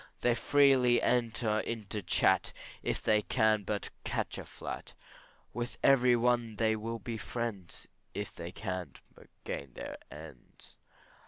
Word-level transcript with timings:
They 0.21 0.33
freely 0.33 0.99
enter 0.99 1.59
into 1.59 2.01
chat, 2.01 2.53
If 2.81 3.03
they 3.03 3.21
can 3.21 3.61
but 3.61 3.91
catch 4.03 4.39
a 4.39 4.45
flat; 4.45 4.95
With 5.53 5.77
every 5.83 6.15
one 6.15 6.55
they 6.55 6.75
will 6.75 6.97
be 6.97 7.17
friends, 7.17 7.85
If 8.15 8.33
they 8.33 8.51
can 8.51 8.93
but 9.13 9.27
gain 9.43 9.73
their 9.73 9.97
ends. 10.09 10.77